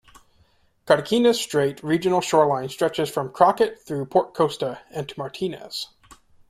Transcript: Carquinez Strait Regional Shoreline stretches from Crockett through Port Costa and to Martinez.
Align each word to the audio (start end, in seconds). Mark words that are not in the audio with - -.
Carquinez 0.87 1.35
Strait 1.39 1.79
Regional 1.83 2.21
Shoreline 2.21 2.69
stretches 2.69 3.07
from 3.07 3.31
Crockett 3.31 3.79
through 3.81 4.07
Port 4.07 4.33
Costa 4.33 4.79
and 4.89 5.07
to 5.07 5.13
Martinez. 5.19 5.89